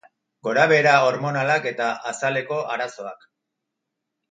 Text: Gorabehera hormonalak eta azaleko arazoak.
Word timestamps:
Gorabehera 0.45 0.93
hormonalak 1.09 1.69
eta 1.73 1.91
azaleko 2.15 2.59
arazoak. 2.79 3.31